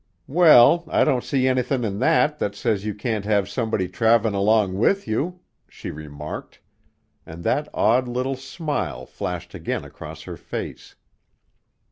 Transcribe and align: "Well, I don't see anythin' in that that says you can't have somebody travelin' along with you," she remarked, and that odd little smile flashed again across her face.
"Well, 0.25 0.83
I 0.87 1.03
don't 1.03 1.23
see 1.23 1.47
anythin' 1.47 1.83
in 1.83 1.99
that 1.99 2.39
that 2.39 2.55
says 2.55 2.85
you 2.85 2.95
can't 2.95 3.23
have 3.23 3.47
somebody 3.47 3.87
travelin' 3.87 4.33
along 4.33 4.79
with 4.79 5.07
you," 5.07 5.41
she 5.69 5.91
remarked, 5.91 6.59
and 7.23 7.43
that 7.43 7.69
odd 7.71 8.07
little 8.07 8.35
smile 8.35 9.05
flashed 9.05 9.53
again 9.53 9.85
across 9.85 10.23
her 10.23 10.37
face. 10.37 10.95